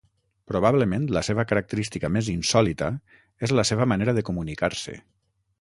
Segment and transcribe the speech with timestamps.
[0.51, 2.91] Probablement la seva característica més insòlita
[3.49, 5.01] és la seva manera de comunicar-se.